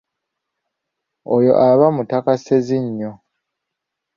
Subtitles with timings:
[1.35, 3.11] Oyo aba mutaka Ssezinnyo.